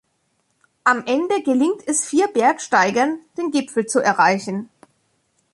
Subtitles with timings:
[0.83, 4.67] Am Ende gelingt es vier Bergsteigern, den Gipfel zu erreichen.